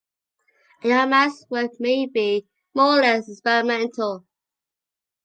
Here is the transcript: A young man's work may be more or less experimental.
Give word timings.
A 0.83 0.87
young 0.87 1.11
man's 1.11 1.45
work 1.51 1.79
may 1.79 2.07
be 2.07 2.47
more 2.73 2.97
or 2.97 3.01
less 3.03 3.29
experimental. 3.29 4.25